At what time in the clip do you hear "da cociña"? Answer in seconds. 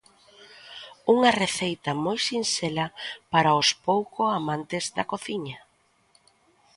4.95-5.57